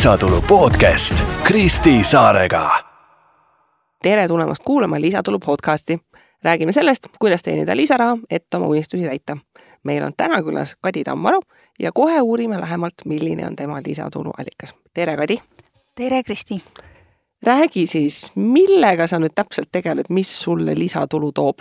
[0.00, 2.70] lisatulu podcast Kristi Saarega.
[4.02, 5.98] tere tulemast kuulama Lisatulu podcasti.
[6.44, 9.36] räägime sellest, kuidas teenida lisaraha, et oma unistusi täita.
[9.82, 11.40] meil on täna külas Kadi Tammaru
[11.78, 14.74] ja kohe uurime lähemalt, milline on tema lisatuluallikas.
[14.94, 15.38] tere, Kadi!
[15.94, 16.64] tere, Kristi!
[17.42, 21.58] räägi siis, millega sa nüüd täpselt tegeled, mis sulle lisatulu toob?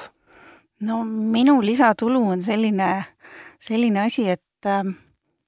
[0.81, 3.03] no minu lisatulu on selline,
[3.59, 4.95] selline asi, et äh,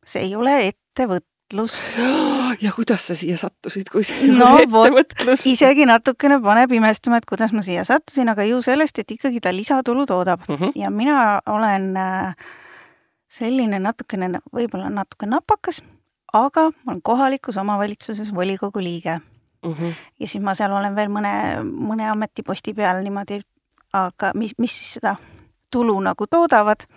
[0.05, 1.79] see ei ole ettevõtlus.
[2.65, 5.45] ja kuidas sa siia sattusid, kui see no ettevõtlus?
[5.49, 9.55] isegi natukene paneb imestama, et kuidas ma siia sattusin, aga ju sellest, et ikkagi ta
[9.55, 10.71] lisatulu toodab Mm -hmm.
[10.75, 12.35] ja mina olen äh,
[13.29, 15.83] selline natukene, võib-olla natuke napakas,
[16.33, 19.19] aga ma olen kohalikus omavalitsuses volikogu liige
[19.65, 19.93] Mm -hmm.
[20.19, 23.41] ja siis ma seal olen veel mõne, mõne ametiposti peal niimoodi,
[23.93, 25.15] aga mis, mis siis seda
[25.71, 26.87] tulu nagu toodavad.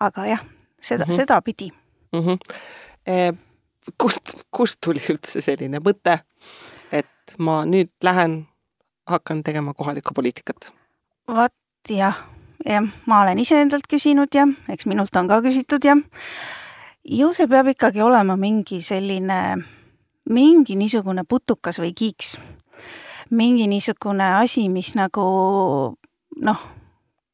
[0.00, 0.44] aga jah,
[0.80, 1.16] seda mm -hmm.
[1.16, 1.70] sedapidi.
[2.12, 2.20] mm.
[2.20, 3.36] -hmm.
[3.98, 6.20] Kust, kust tuli üldse selline mõte,
[6.94, 8.44] et ma nüüd lähen,
[9.10, 10.70] hakkan tegema kohalikku poliitikat?
[11.28, 12.18] vot jah,
[12.66, 15.96] jah, ma olen ise endalt küsinud ja eks minult on ka küsitud ja
[17.04, 19.38] ju see peab ikkagi olema mingi selline,
[20.30, 22.36] mingi niisugune putukas või kiiks.
[23.30, 25.24] mingi niisugune asi, mis nagu
[26.42, 26.60] noh,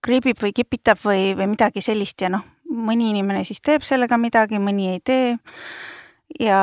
[0.00, 4.60] kriibib või kipitab või, või midagi sellist ja noh, mõni inimene siis teeb sellega midagi,
[4.62, 5.38] mõni ei tee.
[6.39, 6.61] Ja,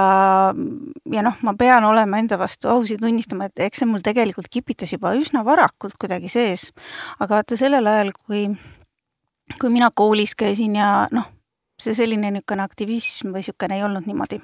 [1.12, 4.50] ja noh, ma pean olema enda vastu aus ja tunnistama, et eks see mul tegelikult
[4.52, 6.72] kipitas juba üsna varakult kuidagi sees.
[7.20, 8.48] aga vaata sellel ajal, kui,
[9.60, 11.30] kui mina koolis käisin ja noh,
[11.82, 14.42] see selline niisugune aktivism või niisugune ei olnud niimoodi.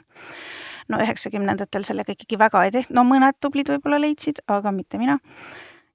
[0.91, 5.19] no üheksakümnendatel sellega ikkagi väga ei tehtud, no mõned tublid võib-olla leidsid, aga mitte mina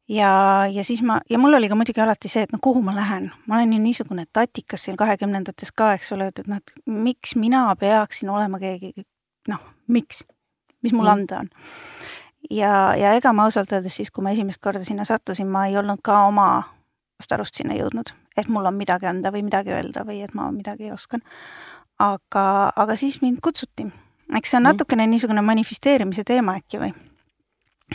[0.09, 0.31] ja,
[0.73, 3.29] ja siis ma, ja mul oli ka muidugi alati see, et no kuhu ma lähen,
[3.47, 7.35] ma olen ju niisugune tatikas siin kahekümnendates ka, eks ole, et, et noh, et miks
[7.36, 8.95] mina peaksin olema keegi,
[9.48, 10.24] noh, miks,
[10.83, 11.12] mis mul Mm.
[11.12, 11.48] anda on.
[12.51, 15.77] ja, ja ega ma ausalt öeldes siis, kui ma esimest korda sinna sattusin, ma ei
[15.77, 20.23] olnud ka omast arust sinna jõudnud, et mul on midagi anda või midagi öelda või
[20.24, 21.23] et ma midagi oskan.
[21.98, 23.86] aga, aga siis mind kutsuti.
[24.36, 24.73] eks see on Mhm.
[24.73, 26.92] natukene niisugune manifesteerimise teema äkki või?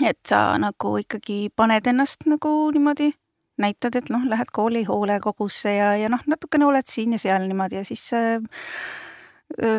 [0.01, 3.13] et sa nagu ikkagi paned ennast nagu niimoodi,
[3.59, 7.75] näitad, et noh, lähed kooli hoolekogusse ja, ja noh, natukene oled siin ja seal niimoodi
[7.75, 8.39] ja siis see,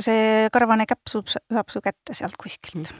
[0.04, 2.90] see karvane käpp suub, saab su kätte sealt kuskilt.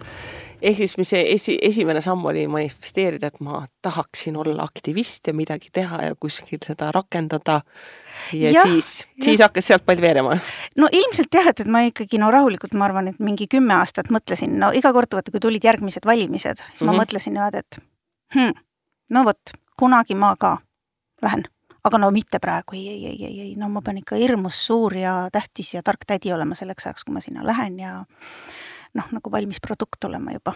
[0.62, 5.34] ehk siis, mis see esi, esimene samm oli manifesteerida, et ma tahaksin olla aktivist ja
[5.34, 7.60] midagi teha ja kuskil seda rakendada.
[8.33, 10.37] ja siis, siis hakkas sealt pall veerema.
[10.77, 14.12] no ilmselt jah, et, et ma ikkagi no rahulikult, ma arvan, et mingi kümme aastat
[14.15, 16.93] mõtlesin, no iga kord vaata, kui tulid järgmised valimised, siis mm -hmm.
[16.93, 17.78] Ma mõtlesin niimoodi, et
[18.34, 18.54] hmm,
[19.10, 20.59] no vot, kunagi ma ka
[21.22, 21.44] lähen
[21.84, 24.94] aga no mitte praegu, ei, ei, ei, ei, ei, no ma pean ikka hirmus suur
[24.97, 27.94] ja tähtis ja tark tädi olema selleks ajaks, kui ma sinna lähen ja
[28.94, 30.54] noh, nagu valmis produkt olema juba.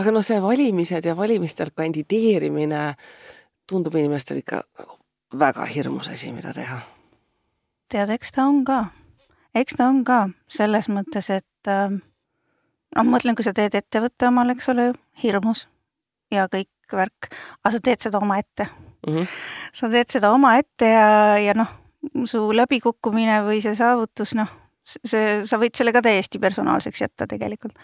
[0.00, 2.94] aga no see valimised ja valimistel kandideerimine
[3.70, 4.98] tundub inimestel ikka nagu
[5.38, 6.80] väga hirmus asi, mida teha.
[7.88, 8.84] tead, eks ta on ka,
[9.54, 10.22] eks ta on ka.
[10.48, 11.92] Selles mõttes, et äh,
[12.96, 15.66] noh, mõtlen, kui sa teed ettevõtte omal, eks ole ju, hirmus
[16.32, 17.30] ja kõik värk,
[17.62, 18.68] aga sa teed seda omaette
[19.06, 19.26] Mm -hmm.
[19.72, 21.70] sa teed seda omaette ja, ja noh,
[22.24, 24.48] su läbikukkumine või see saavutus, noh,
[24.84, 27.74] see, sa võid selle ka täiesti personaalseks jätta tegelikult.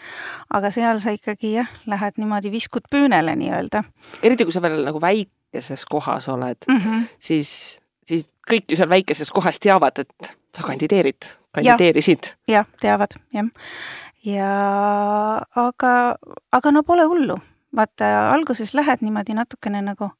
[0.54, 3.84] aga seal sa ikkagi jah, lähed niimoodi, viskud püünele nii-öelda
[4.22, 6.76] eriti kui sa veel nagu väikeses kohas oled mm.
[6.78, 7.06] -hmm.
[7.18, 12.32] siis, siis kõik ju seal väikeses kohas teavad, et sa kandideerid, kandideerisid.
[12.48, 13.50] jah, teavad, jah.
[14.24, 14.52] ja
[15.54, 15.92] aga,
[16.52, 17.38] aga no pole hullu.
[17.76, 20.10] vaata, alguses lähed niimoodi natukene nagu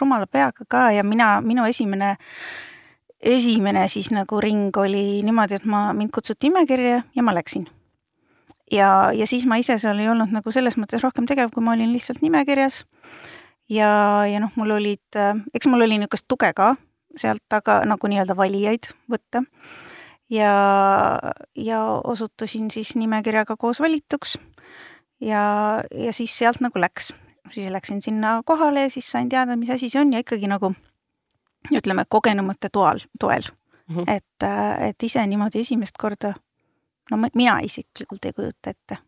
[0.00, 2.16] rumala peaga ka ja mina, minu esimene,
[3.20, 7.68] esimene siis nagu ring oli niimoodi, et ma, mind kutsuti nimekirja ja ma läksin.
[8.72, 11.76] ja, ja siis ma ise seal ei olnud nagu selles mõttes rohkem tegev, kui ma
[11.76, 12.84] olin lihtsalt nimekirjas.
[13.68, 15.22] ja, ja noh, mul olid,
[15.54, 16.74] eks mul oli niisugust tuge ka
[17.16, 19.44] sealt taga nagu nii-öelda valijaid võtta
[20.30, 20.54] ja,
[21.56, 24.38] ja osutusin siis nimekirjaga koos valituks.
[25.20, 27.12] ja, ja siis sealt nagu läks,
[27.50, 30.74] siis läksin sinna kohale ja siis sain teada, mis asi see on ja ikkagi nagu
[31.72, 33.42] ütleme, kogenumate toal, toel
[33.88, 33.96] mm.
[33.96, 34.04] -hmm.
[34.16, 34.48] et,
[34.88, 36.34] et ise niimoodi esimest korda,
[37.10, 38.98] no mina isiklikult ei kujuta ette.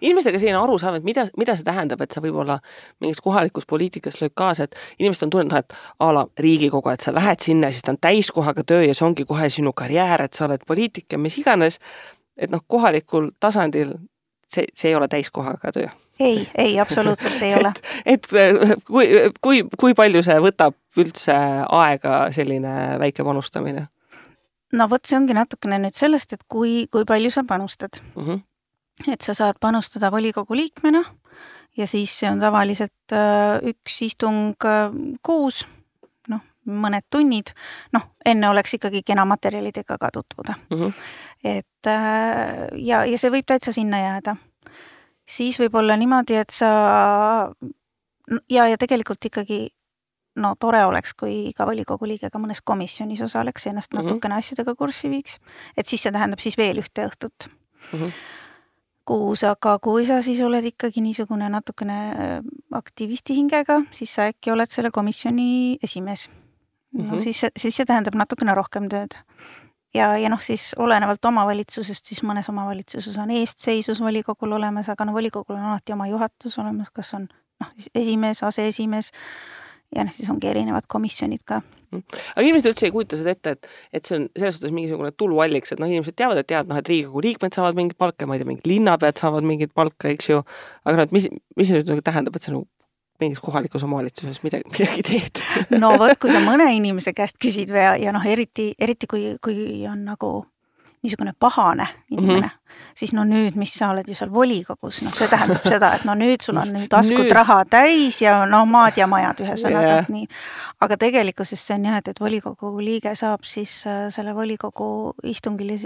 [0.00, 2.58] inimestega selline arusaam, et mida, mida see tähendab, et sa võib-olla
[3.00, 7.14] mingis kohalikus poliitikas lööd kaasa, et inimesed on tundnud, et a la Riigikogu, et sa
[7.14, 10.44] lähed sinna, siis ta on täiskohaga töö ja see ongi kohe sinu karjäär, et sa
[10.44, 11.78] oled poliitik ja mis iganes.
[12.36, 13.94] et noh, kohalikul tasandil
[14.48, 15.88] see, see ei ole täiskohaga töö.
[16.20, 17.72] Ei, ei absoluutselt ei ole.
[18.12, 18.28] et
[18.86, 19.08] kui,
[19.40, 21.34] kui, kui palju see võtab üldse
[21.68, 23.88] aega, selline väike panustamine
[24.78, 28.24] no vot, see ongi natukene nüüd sellest, et kui, kui palju sa panustad mm.
[28.26, 29.12] -hmm.
[29.12, 31.04] et sa saad panustada volikogu liikmena
[31.76, 34.90] ja siis see on tavaliselt äh, üks istung äh,
[35.22, 35.66] kuus,
[36.28, 37.54] noh, mõned tunnid,
[37.92, 40.80] noh, enne oleks ikkagi kena materjalidega ka tutvuda mm.
[40.80, 40.92] -hmm.
[41.44, 44.36] et äh, ja, ja see võib täitsa sinna jääda.
[45.28, 46.68] Siis võib olla niimoodi, et sa
[48.50, 49.68] ja, ja tegelikult ikkagi
[50.36, 54.04] no tore oleks, kui iga volikogu liige ka mõnes komisjonis osaleks ennast mm -hmm.
[54.04, 55.38] natukene asjadega kurssi viiks.
[55.76, 57.48] et siis see tähendab siis veel ühte õhtut
[57.92, 58.00] mm.
[58.00, 58.12] -hmm
[59.04, 62.38] kuus, aga kui sa siis oled ikkagi niisugune natukene äh,
[62.72, 66.28] aktivisti hingega, siis sa äkki oled selle komisjoni esimees.
[66.92, 67.20] no mm -hmm.
[67.20, 69.14] siis, siis see tähendab natukene rohkem tööd.
[69.94, 75.14] Ja, ja noh, siis olenevalt omavalitsusest, siis mõnes omavalitsuses on eestseisus volikogul olemas, aga no
[75.16, 77.28] volikogul on alati oma juhatus olemas, kas on
[77.62, 79.12] noh, esimees, aseesimees
[79.94, 81.62] ja noh, siis ongi erinevad komisjonid ka.
[81.94, 82.02] Mm.
[82.34, 85.74] aga inimesed üldse ei kujuta seda ette, et, et see on selles suhtes mingisugune tulualliks,
[85.74, 88.42] et noh, inimesed teavad, et tead, noh, et Riigikogu liikmed saavad mingit palka, ma ei
[88.42, 90.40] tea, mingid linnapead saavad mingit palka, eks ju,
[90.82, 92.66] aga noh, et mis, mis see nüüd nagu tähendab, et sa nagu
[93.24, 95.44] mingis kohalikus omavalitsuses midagi, midagi teed
[95.82, 99.34] no vot, kui sa mõne inimese käest küsid või ja, ja noh, eriti, eriti kui,
[99.42, 100.34] kui on nagu
[101.04, 102.90] niisugune pahane inimene mm, -hmm.
[102.94, 106.14] siis no nüüd, mis sa oled ju seal volikogus, noh, see tähendab seda, et no
[106.16, 107.34] nüüd sul on nüüd taskud nüüd.
[107.36, 110.24] raha täis ja no maad ja majad ühesõnaga yeah., nii.
[110.80, 114.88] aga tegelikkuses see on jah, et, et volikogu liige saab siis äh, selle volikogu
[115.34, 115.76] istungil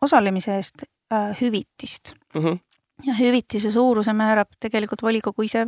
[0.00, 2.44] osalemise eest äh, hüvitist mm.
[2.44, 2.58] -hmm.
[3.06, 5.66] ja hüvitise suuruse määrab tegelikult volikogu ise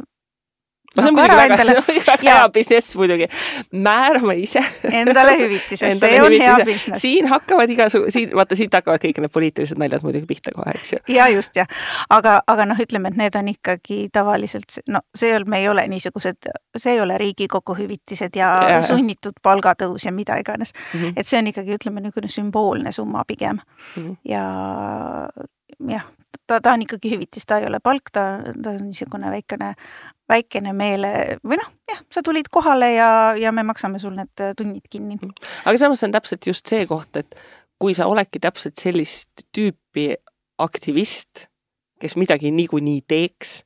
[0.97, 1.57] no see on muidugi väga,
[2.11, 3.29] väga hea business muidugi.
[3.73, 6.47] määrame ise endale hüvitise, see on hüvitise.
[6.47, 7.03] hea business.
[7.03, 10.93] siin hakkavad igasugu, siin vaata, siit hakkavad kõik need poliitilised naljad muidugi pihta kohe, eks
[10.97, 11.03] ju.
[11.15, 11.71] ja just jah,
[12.11, 15.71] aga, aga noh, ütleme, et need on ikkagi tavaliselt, no see ei ole, me ei
[15.71, 21.01] ole niisugused, see ei ole Riigikogu hüvitised ja, ja sunnitud palgatõus ja mida iganes mm.
[21.01, 21.15] -hmm.
[21.17, 24.03] et see on ikkagi, ütleme niisugune sümboolne summa pigem mm.
[24.03, 24.17] -hmm.
[24.25, 24.45] ja
[25.89, 26.07] jah,
[26.47, 28.27] ta, ta on ikkagi hüvitis, ta ei ole palk, ta,
[28.63, 29.75] ta on niisugune väikene
[30.31, 31.13] väikene meele
[31.43, 35.19] või noh, jah, sa tulid kohale ja, ja me maksame sul need tunnid kinni.
[35.19, 35.33] Mm.
[35.67, 37.35] aga samas on täpselt just see koht, et
[37.81, 40.13] kui sa oledki täpselt sellist tüüpi
[40.61, 41.47] aktivist,
[42.01, 43.61] kes midagi niikuinii teeks,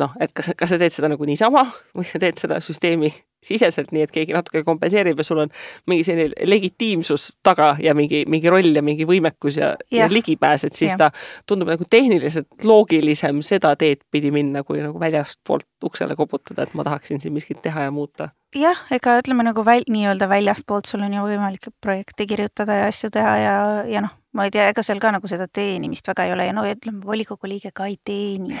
[0.00, 1.66] noh, et kas, kas sa teed seda nagu niisama
[1.96, 3.12] või sa teed seda süsteemi
[3.44, 5.52] siseselt, nii et keegi natuke kompenseerib ja sul on
[5.90, 10.04] mingi selline legitiimsus taga ja mingi, mingi roll ja mingi võimekus ja, ja.
[10.04, 11.06] ja ligipääs, et siis ja.
[11.06, 16.76] ta tundub nagu tehniliselt loogilisem seda teed pidi minna, kui nagu väljastpoolt uksele koputada, et
[16.76, 18.30] ma tahaksin siin miskit teha ja muuta.
[18.56, 23.10] jah, ega ütleme nagu väl-, nii-öelda väljastpoolt sul on ju võimalik projekte kirjutada ja asju
[23.14, 23.54] teha ja,
[23.88, 26.54] ja noh, ma ei tea, ega seal ka nagu seda teenimist väga ei ole ja
[26.54, 28.58] no ütleme, volikogu liige ka ei teeni.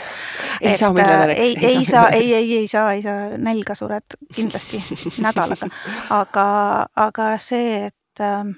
[0.60, 1.40] ei saa miljonäriks.
[1.40, 4.82] ei, ei, ei saa, ei, ei, ei saa, ei saa, nälga sured kindlasti
[5.26, 5.70] nädalaga,
[6.10, 6.48] aga,
[6.96, 8.50] aga see, et äh,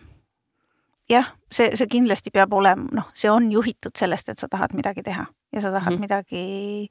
[1.11, 5.05] jah, see, see kindlasti peab olema, noh, see on juhitud sellest, et sa tahad midagi
[5.05, 6.01] teha ja sa tahad mm -hmm.
[6.01, 6.89] midagi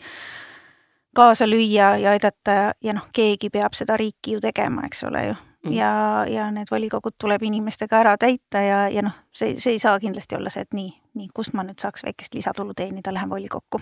[1.16, 5.36] kaasa lüüa ja aidata ja noh, keegi peab seda riiki ju tegema, eks ole ju
[5.66, 5.74] mm.
[5.74, 10.00] ja, ja need volikogud tuleb inimestega ära täita ja, ja noh, see, see ei saa
[10.00, 13.82] kindlasti olla see, et nii, nii, kust ma nüüd saaks väikest lisatulu teenida, lähen volikokku.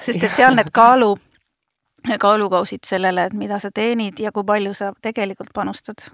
[0.00, 1.16] sest et seal need kaalu,
[2.18, 6.08] kaalukausid sellele, et mida sa teenid ja kui palju sa tegelikult panustad,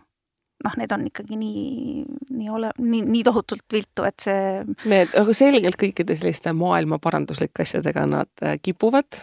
[0.64, 4.62] noh, need on ikkagi nii, nii ole-, nii, nii tohutult viltu, et see.
[4.88, 9.23] Need, aga selgelt kõikide selliste maailma paranduslike asjadega nad äh, kipuvad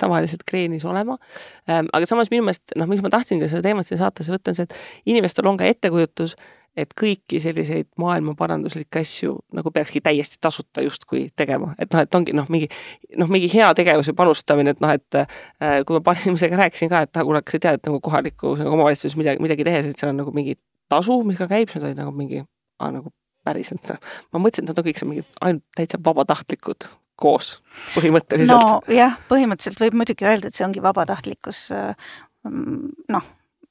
[0.00, 1.18] tavaliselt kreenis olema.
[1.68, 4.52] Ehm, aga samas minu meelest, noh, miks ma tahtsin ka seda teemat siia saatesse võtta,
[4.52, 6.36] on see, et inimestel on ka ettekujutus,
[6.76, 12.18] et kõiki selliseid maailma paranduslikke asju nagu peakski täiesti tasuta justkui tegema, et noh, et
[12.18, 12.68] ongi noh, mingi
[13.16, 17.16] noh, mingi heategevuse panustamine, et noh, et äh, kui ma paari inimesega rääkisin ka, et
[17.16, 20.12] ah, kuule, kas sa tead, et nagu kohalikus nagu omavalitsuses midagi, midagi tehes, et seal
[20.12, 20.58] on nagu mingi
[20.92, 23.14] tasu, mis ka käib, siis nad olid nagu mingi ah, nagu
[23.46, 23.96] päriselt.
[24.34, 27.62] ma mõtlesin, et nad on kõik seal mingid ainult täitsa vabatahtlikud koos
[27.94, 28.88] põhimõtteliselt.
[28.88, 31.70] nojah, põhimõtteliselt võib muidugi öelda, et see ongi vabatahtlikkus.
[32.46, 33.24] Mm, noh,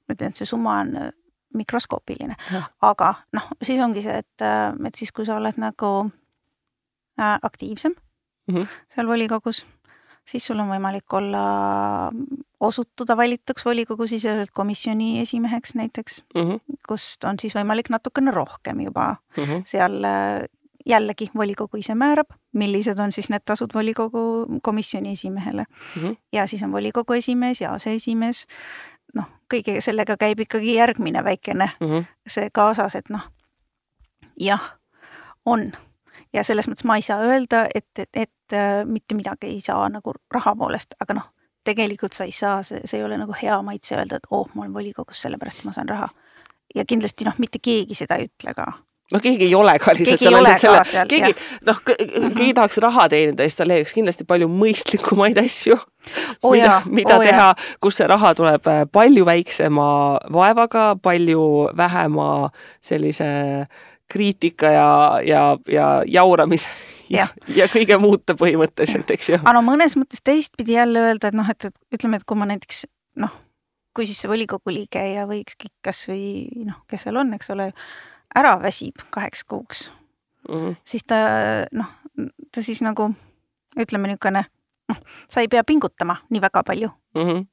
[0.05, 1.11] ma ütlen, et see summa on äh,
[1.55, 2.35] mikroskoopiline,
[2.85, 5.91] aga noh, siis ongi see, et, äh, et siis, kui sa oled nagu
[7.19, 7.95] äh, aktiivsem
[8.47, 8.67] mm -hmm.
[8.93, 9.65] seal volikogus,
[10.25, 12.11] siis sul on võimalik olla,
[12.59, 16.59] osutuda valituks volikogu siseselt komisjoni esimeheks näiteks mm, -hmm.
[16.87, 19.61] kust on siis võimalik natukene rohkem juba mm -hmm.
[19.65, 20.01] seal
[20.85, 25.65] jällegi volikogu ise määrab, millised on siis need tasud volikogu komisjoni esimehele
[25.95, 26.01] mm.
[26.01, 26.15] -hmm.
[26.33, 28.47] ja siis on volikogu esimees ja aseesimees.
[29.15, 32.05] noh, kõige sellega käib ikkagi järgmine väikene mm -hmm.
[32.27, 33.21] see kaasas, et noh,
[34.39, 34.77] jah,
[35.45, 35.71] on
[36.33, 39.89] ja selles mõttes ma ei saa öelda, et, et, et äh, mitte midagi ei saa
[39.89, 41.29] nagu raha poolest, aga noh,
[41.63, 44.61] tegelikult sa ei saa, see, see ei ole nagu hea maitse öelda, et oh, ma
[44.61, 46.09] olen volikogus, sellepärast ma saan raha.
[46.75, 48.65] ja kindlasti noh, mitte keegi seda ei ütle ka
[49.13, 51.33] noh, keegi ei ole ka lihtsalt Keegi ei ole selle, seal, keegi
[51.67, 55.77] noh, keegi tahaks raha teenida ja siis ta leiaks kindlasti palju mõistlikumaid asju
[56.45, 57.25] Oo mida, mida jaa.
[57.25, 57.47] teha,
[57.81, 59.87] kus see raha tuleb äh, palju väiksema
[60.33, 61.45] vaevaga, palju
[61.77, 62.49] vähema
[62.85, 63.29] sellise
[64.11, 64.89] kriitika ja,
[65.25, 66.69] ja, ja jauramise
[67.09, 69.39] ja, ja kõige muuta põhimõtteliselt, eks ju.
[69.41, 72.85] aga no mõnes mõttes teistpidi jälle öelda, et noh, et, ütleme, et kui ma näiteks
[73.21, 73.33] noh,
[73.95, 76.25] kui siis see volikogu liige ja või ükskõik kas või
[76.65, 77.69] noh, kes seal on, eks ole,
[78.35, 79.89] ära väsib kaheks kuuks,
[80.49, 80.75] Mhm.
[80.85, 81.15] siis ta
[81.71, 81.87] noh,
[82.51, 83.09] ta siis nagu
[83.79, 84.45] ütleme niisugune
[84.89, 86.89] noh, sa ei pea pingutama nii väga palju.
[87.17, 87.45] Mhm.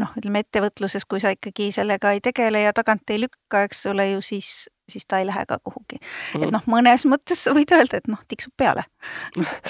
[0.00, 4.06] noh, ütleme ettevõtluses, kui sa ikkagi sellega ei tegele ja tagant ei lükka, eks ole
[4.14, 5.98] ju, siis, siis ta ei lähe ka kuhugi.
[6.34, 6.42] Mhm.
[6.46, 8.84] et noh, mõnes mõttes võid öelda, et noh, tiksub peale.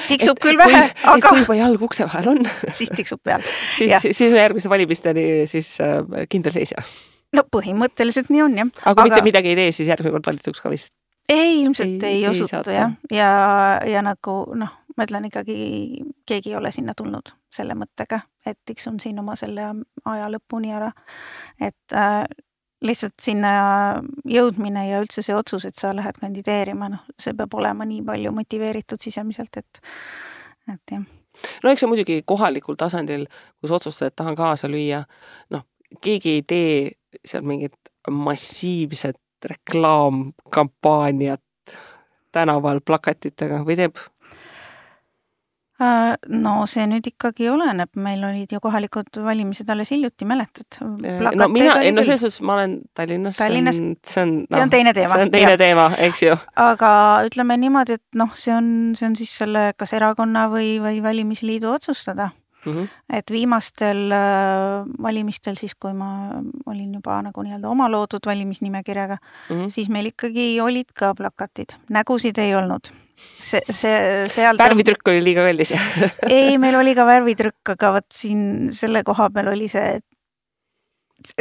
[0.09, 3.43] tiksub küll vähe, aga kui juba jalg ukse vahel on, siis tiksub peale.
[3.79, 6.79] siis, siis, siis järgmise valimisteni siis äh, kindel seisja.
[7.37, 8.71] No põhimõtteliselt nii on jah.
[8.85, 10.95] aga kui mitte midagi ei tee, siis järgmine kord valituks ka vist.
[11.29, 13.31] ei, ilmselt ei- ei, ei osutu jah, ja,
[13.87, 15.57] ja nagu noh, ma ütlen ikkagi,
[16.27, 19.71] keegi ei ole sinna tulnud selle mõttega, et tiksun siin oma selle
[20.05, 20.91] aja lõpuni ära.
[21.61, 22.25] et äh,
[22.85, 27.85] lihtsalt sinna jõudmine ja üldse see otsus, et sa lähed kandideerima, noh, see peab olema
[27.85, 29.81] nii palju motiveeritud sisemiselt, et,
[30.73, 31.03] et jah.
[31.65, 33.27] no eks see muidugi kohalikul tasandil,
[33.61, 35.03] kus otsustad, et tahan kaasa lüüa,
[35.51, 35.65] noh,
[36.05, 36.71] keegi ei tee
[37.25, 37.77] seal mingit
[38.11, 41.43] massiivset reklaamkampaaniat
[42.33, 43.97] tänaval plakatitega või teeb?
[45.79, 50.81] Äh, no see nüüd ikkagi oleneb, meil olid ju kohalikud valimised alles hiljuti, mäletad?
[50.83, 54.91] no mina, ei no selles suhtes ma olen Tallinnas, Tallinnas- see on, see on teine
[54.97, 55.13] teema.
[55.15, 55.61] see on teine jah.
[55.61, 56.35] teema, eks ju.
[56.65, 56.91] aga
[57.29, 61.71] ütleme niimoodi, et noh, see on, see on siis selle kas erakonna või, või valimisliidu
[61.71, 62.33] otsustada.
[62.69, 63.17] Mm -hmm.
[63.19, 66.11] et viimastel äh, valimistel siis, kui ma
[66.67, 69.17] olin juba nagu nii-öelda oma loodud valimisnimekirjaga
[69.49, 69.69] Mm -hmm.
[69.69, 72.93] siis meil ikkagi olid ka plakatid, nägusid ei olnud.
[73.41, 75.73] see, see, seal värvitrükk oli liiga kallis
[76.37, 80.05] ei, meil oli ka värvitrükk, aga vot siin selle koha peal oli see, et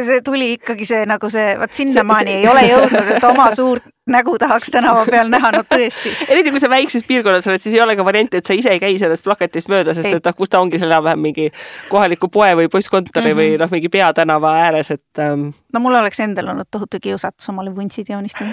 [0.05, 4.37] see tuli ikkagi see nagu see, vot sinnamaani ei ole jõudnud, et oma suurt nägu
[4.39, 6.13] tahaks tänava peal näha, no tõesti.
[6.31, 8.81] eriti kui sa väikses piirkonnas oled, siis ei ole ka varianti, et sa ise ei
[8.81, 10.19] käi sellest plakatist mööda, sest Ei.
[10.19, 11.47] et noh, kus ta ongi seal enam-vähem mingi
[11.91, 13.57] kohaliku poe või postkontori mm -hmm.
[13.57, 17.75] või noh, mingi peatänava ääres, et ähm, no mul oleks endal olnud tohutu kiusatus omale
[17.75, 18.51] vuntsid joonistada.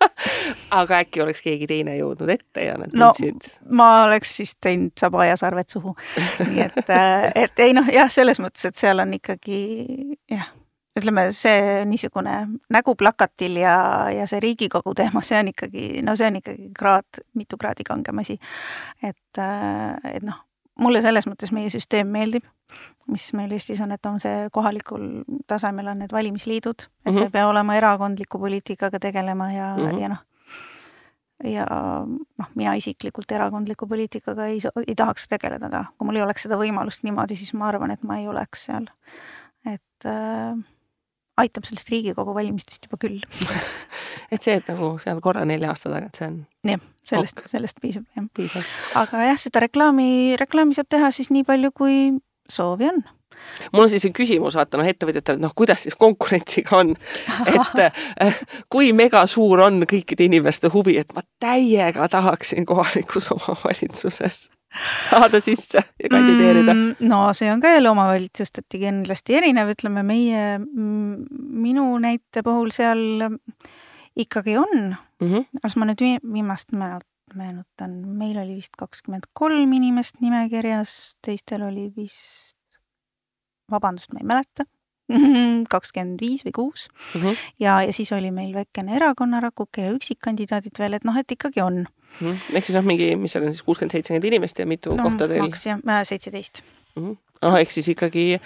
[0.80, 4.92] aga äkki oleks keegi teine jõudnud ette ja need No, võtsid ma oleks siis teinud
[5.00, 5.96] saba ja sarved suhu.
[6.46, 6.94] nii et,
[7.34, 9.60] et ei noh, jah, selles mõttes, et seal on ikkagi
[10.30, 10.50] jah,
[10.98, 12.36] ütleme see niisugune
[12.72, 13.74] nägu plakatil ja,
[14.10, 18.22] ja see Riigikogu teema, see on ikkagi, no see on ikkagi kraad, mitu kraadi kangem
[18.22, 18.38] asi.
[19.02, 20.40] et, et noh,
[20.80, 22.46] mulle selles mõttes meie süsteem meeldib,
[23.10, 25.06] mis meil Eestis on, et on see kohalikul
[25.50, 27.18] tasemel on need valimisliidud, et mm -hmm.
[27.18, 29.86] sa ei pea olema erakondliku poliitikaga tegelema ja mm.
[29.86, 30.00] -hmm.
[30.00, 30.24] ja noh,
[31.44, 31.66] ja
[32.38, 36.56] noh, mina isiklikult erakondliku poliitikaga ei, ei tahaks tegeleda ka, kui mul ei oleks seda
[36.56, 38.86] võimalust niimoodi, siis ma arvan, et ma ei oleks seal.
[39.66, 40.56] et äh,
[41.40, 43.20] aitab sellest Riigikogu valimistest juba küll.
[44.32, 48.04] et see, et nagu seal korra nelja aasta tagant, see on jah, sellest, sellest piisab
[48.16, 48.74] jah.
[49.00, 51.96] aga jah, seda reklaami, reklaami saab teha siis nii palju, kui
[52.50, 53.02] soovi on.
[53.72, 56.94] Mul on siis see küsimus, vaata noh, ettevõtjatele, et noh, kuidas siis konkurentsiga on,
[57.46, 58.40] et äh,
[58.72, 64.48] kui megasuur on kõikide inimeste huvi, et ma täiega tahaksin kohalikus omavalitsuses
[65.08, 66.94] saada sisse ja kandideerida mm..
[67.00, 73.26] mm, no see on ka jälle omavalitsusteti kindlasti erinev, ütleme meie, minu näite puhul seal
[74.16, 75.44] ikkagi on, Mm -hmm.
[75.64, 81.62] las ma nüüd vi- viimast meenut- meenutan, meil oli vist kakskümmend kolm inimest nimekirjas, teistel
[81.62, 82.56] oli vist,
[83.70, 84.66] vabandust, ma ei mäleta,
[85.74, 87.36] kakskümmend viis või kuus Mm -hmm.
[87.58, 91.86] ja, ja siis oli meil väikene erakonnarakuke ja üksikkandidaadid veel, et noh, et ikkagi on.
[92.52, 95.28] ehk siis noh, mingi, mis seal on siis kuuskümmend, seitsekümmend inimest ja mitu no, kohta
[95.28, 95.42] teil?
[95.42, 96.62] maks jah, äh, seitseteist.
[96.96, 98.40] noh, ehk siis ikkagi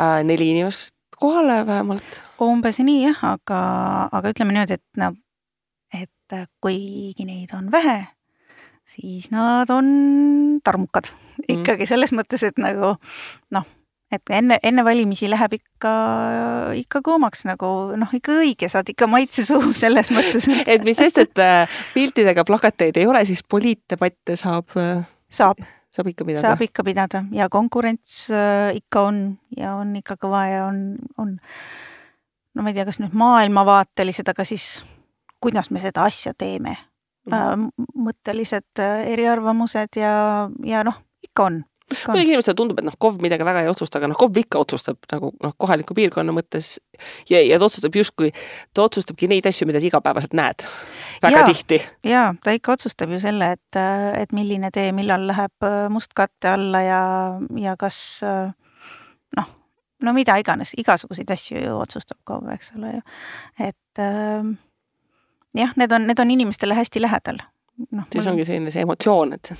[0.00, 2.20] äh, neli inimest kohale vähemalt.
[2.40, 3.60] umbes nii jah, aga,
[4.12, 5.12] aga ütleme niimoodi, et no,
[5.94, 8.06] et kuigi neid on vähe,
[8.84, 11.10] siis nad on tarmukad
[11.48, 12.94] ikkagi selles mõttes, et nagu
[13.54, 13.66] noh,
[14.14, 15.92] et enne, enne valimisi läheb ikka,
[16.80, 20.48] ikka kuumaks nagu noh, ikka õige, saad ikka maitse suhu selles mõttes.
[20.66, 25.60] et mis sest, et äh, piltidega plakateid ei ole, siis poliitdebatte saab äh, saab,
[25.94, 26.46] saab ikka pidada.
[26.48, 29.20] saab ikka pidada ja konkurents äh, ikka on
[29.56, 31.36] ja on ikka kõva ja on, on
[32.54, 34.82] no ma ei tea, kas nüüd maailmavaatelised, aga siis
[35.44, 36.78] kuidas me seda asja teeme
[37.24, 37.34] Mhm.
[37.34, 41.62] äh, mõttelised eriarvamused ja, ja noh, ikka on.
[41.92, 45.08] Muidugi inimestele tundub, et noh, KOV midagi väga ei otsusta, aga noh, KOV ikka otsustab
[45.12, 46.74] nagu noh, kohaliku piirkonna mõttes
[47.30, 48.30] ja, ja ta otsustab justkui,
[48.74, 50.64] ta otsustabki neid asju, mida sa igapäevaselt näed
[51.22, 51.46] väga Jaa.
[51.50, 51.80] tihti.
[52.08, 53.80] jaa, ta ikka otsustab ju selle, et,
[54.20, 57.02] et milline tee millal läheb äh, mustkatte alla ja,
[57.60, 58.48] ja kas äh,
[59.36, 59.54] noh,
[60.02, 63.06] no mida iganes, igasuguseid asju ju otsustab KOV, eks ole ju.
[63.68, 64.52] et äh,
[65.60, 67.44] jah, need on, need on inimestele hästi lähedal.
[67.90, 69.52] noh, siis ongi selline see emotsioon, et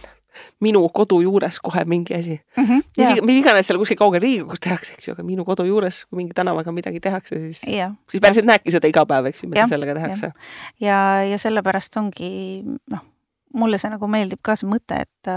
[0.61, 2.41] minu kodu juures kohe mingi asi.
[2.57, 5.45] mm -hmm, mis ja, mis iganes seal kuskil kaugel Riigikogus tehakse, eks ju, aga minu
[5.45, 9.27] kodu juures, kui mingi tänavaga midagi tehakse, siis, ja, siis päriselt näedki seda iga päev,
[9.27, 10.33] eks ju, mida Jah, sellega tehakse.
[10.81, 13.05] ja, ja sellepärast ongi noh,
[13.55, 15.33] mulle see nagu meeldib ka see mõte, et,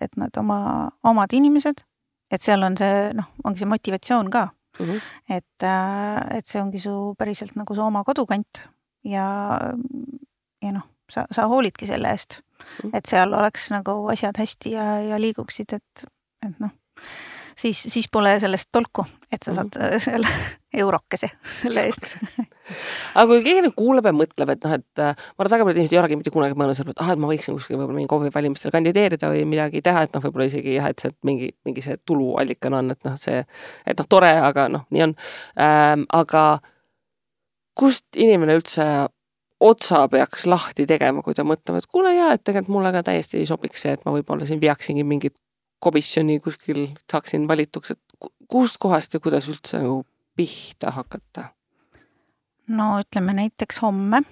[0.00, 1.84] et nad oma, omad inimesed,
[2.30, 5.00] et seal on see noh, ongi see motivatsioon ka, Mm -hmm.
[5.30, 5.62] et,
[6.36, 8.64] et see ongi su päriselt nagu su oma kodukant
[9.04, 9.60] ja,
[10.62, 12.40] ja noh, sa, sa hoolidki selle eest.
[12.92, 16.06] Et seal oleks nagu asjad hästi ja, ja liiguksid, et,
[16.46, 16.72] et noh,
[17.58, 20.28] siis, siis pole sellest tolku, et sa saad äh, selle
[20.74, 21.30] eurokese
[21.60, 22.16] selle eest.
[23.14, 25.68] aga kui keegi nüüd kuuleb ja mõtleb, et noh, et äh, ma arvan, et väga
[25.68, 27.78] paljud inimesed ei olegi mitte kunagi mõelnud selle peale, et ah, et ma võiksin kuskil
[27.78, 31.14] võib-olla mingi KOV-i valimistel kandideerida või midagi teha, et noh, võib-olla isegi jah, et see
[31.26, 33.42] mingi, mingi see tuluallikana on, et noh, see,
[33.86, 35.18] et noh, tore, aga noh, nii on
[35.60, 36.08] ähm,.
[36.14, 36.44] aga
[37.78, 38.84] kust inimene üldse
[39.64, 43.40] otsa peaks lahti tegema, kui ta mõtleb, et kuule jaa, et tegelikult mulle ka täiesti
[43.40, 45.36] ei sobiks see, et ma võib-olla siin veaksingi mingit
[45.84, 50.04] komisjoni kuskil, saaksin valituks, et ku- kust kohast ja kuidas üldse nagu
[50.36, 51.50] pihta hakata?
[52.68, 54.22] no ütleme näiteks homme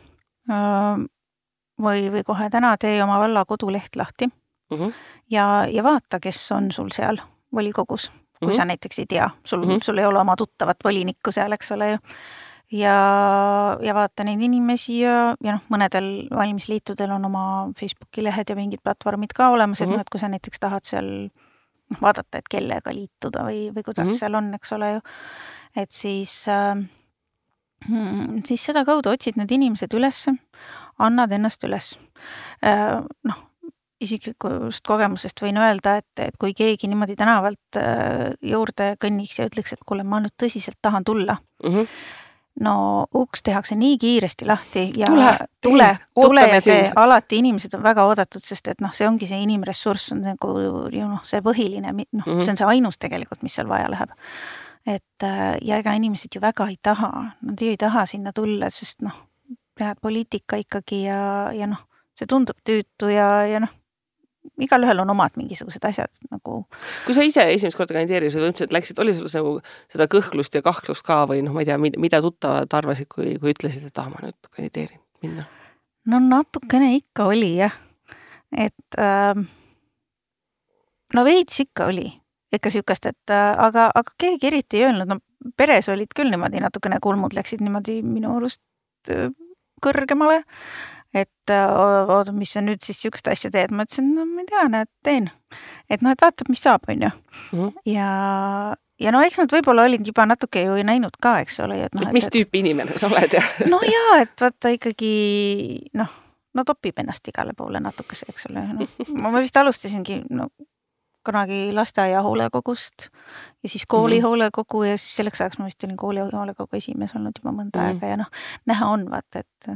[0.49, 4.31] või, või kohe täna tee oma valla koduleht lahti
[4.73, 4.93] Mm -hmm.
[5.31, 7.19] ja, ja vaata, kes on sul seal
[7.55, 8.53] volikogus, kui mm.
[8.53, 8.57] -hmm.
[8.57, 9.71] sa näiteks ei tea, sul mm.
[9.71, 9.79] -hmm.
[9.83, 11.99] sul ei ole oma tuttavat volinikku seal, eks ole ju.
[12.73, 12.97] Ja,
[13.83, 17.45] ja vaata neid inimesi ja, ja noh, mõnedel valimisliitudel on oma
[17.79, 19.93] Facebooki lehed ja mingid platvormid ka olemas mm, -hmm.
[19.93, 23.83] Et noh, et kui sa näiteks tahad seal noh, vaadata, et kellega liituda või, või
[23.83, 24.13] kuidas mm.
[24.13, 24.19] -hmm.
[24.19, 25.01] seal on, eks ole ju.
[25.77, 26.77] et siis äh,
[27.89, 30.35] mm, siis sedakaudu otsid need inimesed ülesse,
[30.99, 31.99] annad ennast üles.
[33.25, 33.39] noh,
[34.01, 39.73] isiklikust kogemusest võin öelda, et, et kui keegi niimoodi tänavalt äh, juurde kõnniks ja ütleks,
[39.73, 41.87] et kuule, ma nüüd tõsiselt tahan tulla, Mm -hmm.
[42.61, 46.93] No uks tehakse nii kiiresti lahti ja Tule, tule, tule ja see sind.
[46.97, 50.53] alati inimesed on väga oodatud, sest et noh, see ongi see inimressurss on nagu
[50.93, 52.21] ju noh, see põhiline, noh mm.
[52.27, 52.45] -hmm.
[52.45, 54.13] see on see ainus tegelikult, mis seal vaja läheb.
[54.87, 58.71] et äh, ja ega inimesed ju väga ei taha, nad ju ei taha sinna tulla,
[58.71, 59.15] sest noh,
[59.79, 61.87] tead poliitika ikkagi ja, ja noh,
[62.19, 63.71] see tundub tüütu ja, ja noh,
[64.63, 66.63] igalühel on omad mingisugused asjad nagu
[67.07, 69.55] kui sa ise esimest korda kandideerisid või üldse, et läksid, oli sul nagu
[69.93, 73.55] seda kõhklust ja kahtlust ka või noh, ma ei tea, mida tuttavad arvasid, kui, kui
[73.55, 75.49] ütlesid, et ah, ma nüüd kandideerin, minna?
[76.11, 77.77] no natukene ikka oli jah,
[78.59, 79.47] et ähm,
[81.15, 82.11] no veits ikka oli
[82.53, 86.61] ikka siukest, et äh, aga, aga keegi eriti ei öelnud, no peres olid küll niimoodi
[86.63, 88.63] natukene kulmud läksid niimoodi minu arust
[89.11, 89.31] äh,
[89.83, 90.43] kõrgemale.
[91.15, 91.73] Et äh,
[92.09, 94.91] oota, mis sa nüüd siis siukest asja teed, ma ütlesin, no ma ei tea, näed,
[95.05, 95.29] teen.
[95.91, 97.13] et noh, et vaatab, mis saab, onju.
[97.53, 97.69] Mhm.
[97.91, 98.09] ja,
[99.03, 102.09] ja no eks nad võib-olla olid juba natuke ju näinud ka, eks ole, et noh.
[102.09, 105.15] et mis tüüpi inimene sa oled ja no jaa, et vaata ikkagi
[105.99, 106.19] noh,
[106.57, 109.01] no topib ennast igale poole natukese, eks ole, noh.
[109.17, 110.49] ma vist alustasingi no
[111.25, 113.09] kunagi lasteaia hoolekogust
[113.63, 114.25] ja siis kooli mm Mhm.
[114.25, 114.29] -hmm.
[114.29, 117.83] hoolekogu ja siis selleks ajaks ma vist olin kooli hoolekogu esimees olnud juba mõnda mm
[117.83, 117.91] Mhm.
[117.91, 117.95] -hmm.
[117.95, 118.31] aega ja noh,
[118.67, 119.69] näha on vaata, et,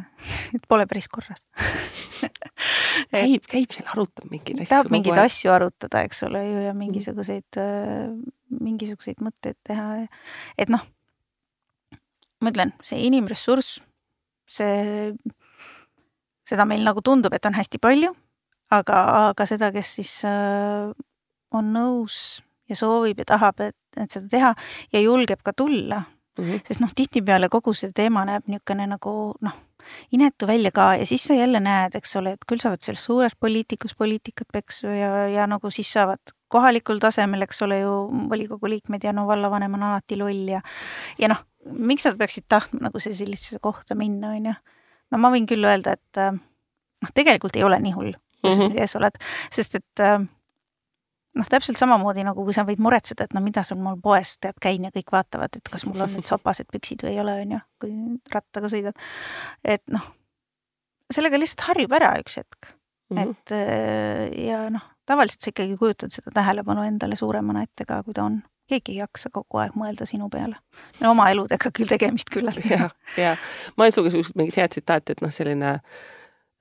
[0.54, 1.46] et pole päris korras
[3.12, 4.68] käib, käib seal, arutab mingeid asju.
[4.68, 8.22] tahab mingeid asju arutada, eks ole ju, ja mingisuguseid mm.,
[8.60, 10.06] mingisuguseid mõtteid teha.
[10.58, 10.80] et noh,
[12.40, 13.80] ma ütlen, see inimressurss,
[14.46, 15.12] see,
[16.46, 18.12] seda meil nagu tundub, et on hästi palju,
[18.70, 20.92] aga, aga seda, kes siis äh,
[21.54, 24.54] on nõus ja soovib ja tahab, et, et seda teha
[24.92, 26.02] ja julgeb ka tulla
[26.38, 26.44] mm.
[26.44, 26.60] -hmm.
[26.68, 29.56] sest noh, tihtipeale kogu see teema näeb niisugune nagu noh,
[30.12, 33.36] inetu välja ka ja siis sa jälle näed, eks ole, et küll saavad selles suures
[33.40, 37.92] poliitikus poliitikat peksu ja, ja nagu siis saavad kohalikul tasemel, eks ole ju,
[38.30, 40.60] volikogu liikmed ja no vallavanem on alati loll ja
[41.18, 44.54] ja noh, miks nad peaksid tahtma nagu see sellisesse kohta minna, on ju.
[45.10, 46.32] no ma võin küll öelda, et äh,
[47.02, 48.62] noh, tegelikult ei ole nii hull, kui sa Mhm.
[48.62, 49.18] siin ees oled,
[49.50, 50.20] sest et äh,
[51.36, 54.58] noh, täpselt samamoodi nagu kui sa võid muretseda, et no mida sul mul poes tead
[54.62, 57.56] käin ja kõik vaatavad, et kas mul on nüüd sopased püksid või ei ole, on
[57.56, 57.94] ju, kui
[58.32, 59.06] rattaga sõidad.
[59.64, 60.04] et noh,
[61.12, 62.72] sellega lihtsalt harjub ära üks hetk
[63.10, 63.30] mm, -hmm.
[63.30, 68.14] et äh, ja noh, tavaliselt sa ikkagi kujutad seda tähelepanu endale suuremana ette ka, kui
[68.14, 68.42] ta on.
[68.66, 70.56] keegi ei jaksa kogu aeg mõelda sinu peale.
[71.00, 72.64] no oma eludega küll tegemist küllalt.
[72.74, 73.36] ja, ja
[73.76, 75.80] ma just lugesin just mingit head tsitaati, et noh, selline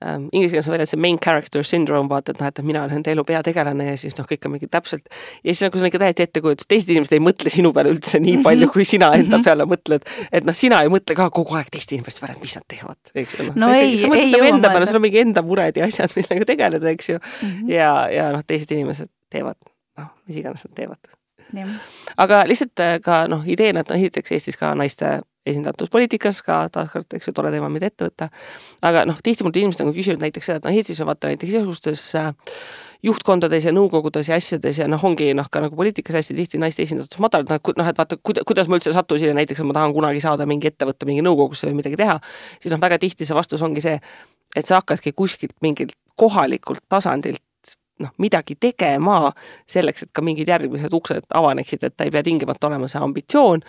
[0.04, 2.98] ähm, inglise keeles on veel see main character syndrome, vaata, et noh, et mina olen
[2.98, 5.06] nende elu peategelane ja siis noh, kõik on mingi täpselt.
[5.08, 8.20] ja siis nagu sul on ikka täiesti ettekujutus, teised inimesed ei mõtle sinu peale üldse
[8.20, 10.08] nii palju, kui sina enda peale mõtled.
[10.30, 13.38] et noh, sina ei mõtle ka kogu aeg teiste inimeste peale, mis nad teevad, eks
[13.38, 13.50] ju.
[13.56, 16.92] no ei, ei jõua enda peale, sul on mingi enda mured ja asjad, millega tegeleda,
[16.92, 17.46] eks ju mm.
[17.46, 17.70] -hmm.
[17.72, 19.56] ja, ja noh, teised inimesed teevad,
[19.96, 21.16] noh, mis iganes nad teevad.
[22.16, 26.64] aga lihtsalt äh, ka noh, ideena, et noh, esiteks Eestis ka naiste esindatus poliitikas ka
[26.72, 28.28] taaskord, eks ju, tore teema, mida ette võtta.
[28.86, 31.54] aga noh, tihti mult inimesed on küsinud näiteks seda, et noh, Eestis on vaata näiteks
[31.54, 32.32] igasugustes äh,
[33.06, 36.84] juhtkondades ja nõukogudes ja asjades ja noh, ongi noh, ka nagu poliitikas hästi tihti naiste
[36.86, 39.94] esindatus madal, noh, noh, et vaata, kuidas ma üldse sattusin ja näiteks, et ma tahan
[39.96, 42.18] kunagi saada mingi ettevõtte mingi nõukogusse või midagi teha,
[42.58, 44.00] siis noh, väga tihti see vastus ongi see,
[44.56, 47.42] et sa hakkadki kuskilt mingilt kohalikult tasandilt
[48.02, 49.32] noh, midagi tegema
[49.70, 53.62] selleks, et ka mingid järgmised uksed avaneksid, et ta ei pea tingimata olema see ambitsioon,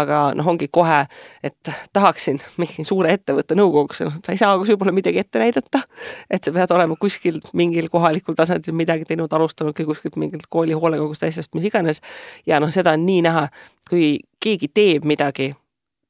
[0.00, 1.02] aga noh, ongi kohe,
[1.44, 5.84] et tahaksin mingi suure ettevõtte nõukogusse, noh, sa ei saa võib-olla midagi ette näidata,
[6.30, 11.28] et sa pead olema kuskil mingil kohalikul tasandil midagi teinud, alustanudki kuskilt mingilt kooli hoolekogust
[11.28, 12.00] asjast, mis iganes,
[12.46, 13.48] ja noh, seda on nii näha,
[13.90, 15.52] kui keegi teeb midagi,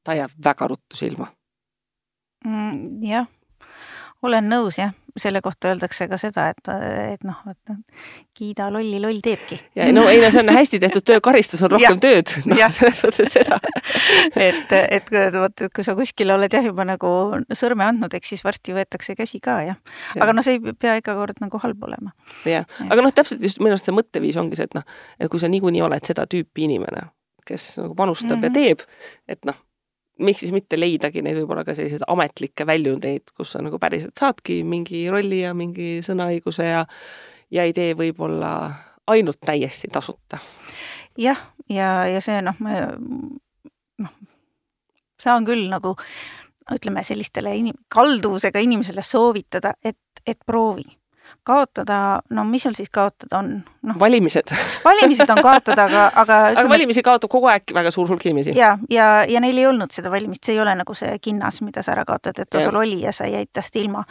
[0.05, 1.31] ta jääb väga ruttu silma.
[2.45, 3.01] Mm,.
[3.09, 3.27] jah,
[4.29, 4.95] olen nõus jah.
[5.15, 6.69] Selle kohta öeldakse ka seda, et,
[7.13, 7.75] et noh, et
[8.35, 9.61] kiida lolli, loll teebki.
[9.79, 13.05] ja no ei no see on hästi tehtud töö, karistus on rohkem tööd, noh selles
[13.07, 13.61] mõttes seda.
[14.35, 17.13] Et, et vot, et kui sa kuskile oled jah juba nagu
[17.55, 19.79] sõrme andnud, eks siis varsti võetakse käsi ka jah.
[20.17, 20.25] Ja..
[20.27, 22.11] aga noh, see ei pea iga kord nagu halb olema.
[22.51, 24.89] jah, aga noh, täpselt just minu arust see mõtteviis ongi see, et noh,
[25.21, 27.07] et kui sa niikuinii oled seda tüüpi inimene,
[27.47, 28.51] kes nagu panustab mm -hmm.
[28.51, 28.59] ja mhm.
[28.59, 29.63] teeb, et noh
[30.19, 34.63] miks siis mitte leidagi neid võib-olla ka selliseid ametlikke väljundeid, kus sa nagu päriselt saadki
[34.67, 36.85] mingi rolli ja mingi sõnaõiguse ja
[37.55, 38.53] ja ei tee võib-olla
[39.11, 40.39] ainult täiesti tasuta.
[41.19, 42.59] jah, ja, ja see noh,
[43.99, 44.15] noh,
[45.21, 45.97] saan küll nagu
[46.75, 50.87] ütleme sellistele inim-, kalduvusega inimesele soovitada, et, et proovi
[51.45, 51.99] kaotada,
[52.31, 53.51] no mis sul siis kaotada on
[53.83, 53.95] no.?
[54.01, 54.53] valimised
[54.85, 58.57] valimised on kaotada, aga, aga aga valimisi kaotab kogu aeg väga suur hulk inimesi.
[58.59, 61.83] ja, ja, ja neil ei olnud seda valimist, see ei ole nagu see kinnas, mida
[61.83, 64.05] sa ära kaotad, et sul oli ja sa jäid tast ilma.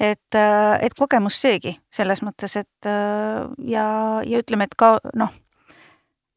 [0.00, 0.38] et,
[0.80, 2.92] et kogemus seegi selles mõttes, et
[3.66, 3.88] ja,
[4.24, 5.34] ja ütleme, et ka noh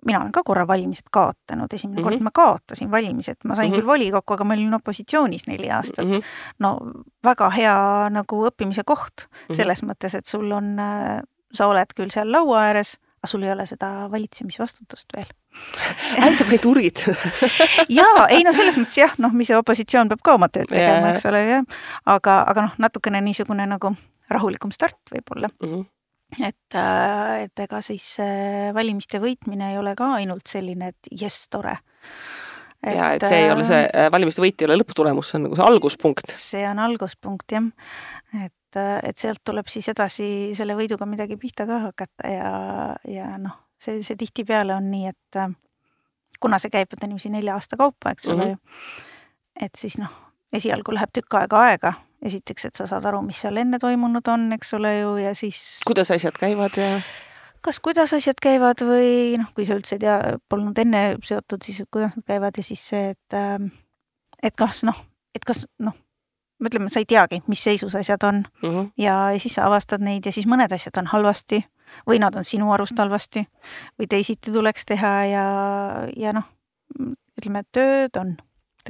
[0.06, 2.12] mina olen ka korra valimised kaotanud, esimene mm -hmm.
[2.12, 3.80] kord ma kaotasin valimised, ma sain mm -hmm.
[3.80, 6.14] küll volikokku, aga ma olin opositsioonis neli aastat mm.
[6.14, 6.24] -hmm.
[6.60, 6.78] no
[7.24, 9.56] väga hea nagu õppimise koht mm -hmm.
[9.56, 10.78] selles mõttes, et sul on,
[11.54, 15.28] sa oled küll seal laua ääres, aga sul ei ole seda valitsemisvastutust veel
[16.24, 16.98] ai, sa panid urid
[18.00, 21.14] jaa, ei no selles mõttes jah, noh, mis see opositsioon peab ka oma tööd tegema,
[21.14, 21.64] eks ole, jah.
[22.06, 23.96] aga, aga noh, natukene niisugune nagu
[24.30, 25.70] rahulikum start võib-olla mm.
[25.70, 25.88] -hmm
[26.38, 28.06] et, äh, et ega siis
[28.76, 31.76] valimiste võitmine ei ole ka ainult selline, et jess, tore.
[32.86, 35.58] ja et see ei ole see, äh, valimiste võit ei ole lõpptulemus, see on nagu
[35.58, 36.36] see alguspunkt.
[36.36, 37.72] see on alguspunkt jah,
[38.46, 42.52] et, äh, et sealt tuleb siis edasi selle võiduga midagi pihta ka hakata ja,
[43.10, 45.42] ja noh, see, see tihtipeale on nii, et
[46.40, 49.66] kuna see käib niiviisi nelja aasta kaupa, eks ole mm, -hmm.
[49.66, 50.14] et siis noh,
[50.54, 51.94] esialgu läheb tükk aega aega
[52.26, 55.80] esiteks, et sa saad aru, mis seal enne toimunud on, eks ole ju, ja siis
[55.88, 57.00] kuidas asjad käivad ja
[57.62, 60.18] kas kuidas asjad käivad või noh, kui sa üldse ei tea,
[60.50, 63.72] polnud enne seotud, siis kuidas nad käivad ja siis see, et ähm,
[64.44, 64.96] et kas noh,
[65.36, 65.96] et kas noh,
[66.64, 68.44] ütleme, sa ei teagi, mis seisus asjad on.
[68.64, 68.92] Mm -hmm.
[68.98, 71.64] ja, ja siis sa avastad neid ja siis mõned asjad on halvasti
[72.08, 73.48] või nad on sinu arust halvasti
[74.00, 75.46] või teisiti tuleks teha ja,
[76.18, 76.44] ja noh,
[77.40, 78.38] ütleme, tööd on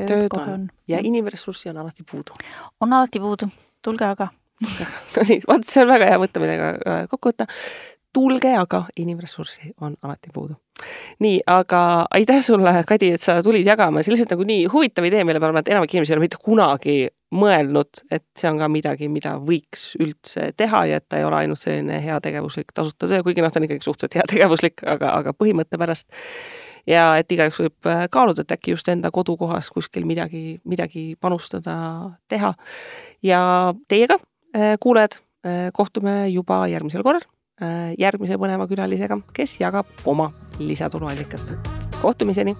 [0.07, 0.49] tööd on.
[0.53, 2.38] on ja inimressurssi on alati puudu.
[2.81, 3.49] on alati puudu,
[3.81, 4.29] tulge aga.
[5.15, 7.47] no nii, vot see on väga hea mõte, millega äh, kokku võtta.
[8.13, 10.57] tulge aga, inimressurssi on alati puudu.
[11.23, 11.83] nii, aga
[12.15, 15.53] aitäh sulle, Kadi, et sa tulid jagama, see lihtsalt nagu nii huvitav idee, mille peale
[15.53, 16.99] ma arvan, et enamik inimesi ei ole mitte kunagi
[17.35, 21.43] mõelnud, et see on ka midagi, mida võiks üldse teha ja et ta ei ole
[21.43, 25.77] ainult selline heategevuslik tasuta töö, kuigi noh, ta on ikkagi suhteliselt heategevuslik, aga, aga põhimõtte
[25.77, 26.09] pärast
[26.89, 31.75] ja et igaüks võib äh, kaaluda, et äkki just enda kodukohas kuskil midagi, midagi panustada,
[32.32, 32.54] teha.
[33.23, 33.41] ja
[33.88, 34.19] teiega,
[34.56, 37.25] äh, kuulajad, äh, kohtume juba järgmisel korral
[37.99, 40.30] järgmise põneva külalisega, kes jagab oma
[40.63, 41.58] lisatuluallikat.
[42.02, 42.56] kohtumiseni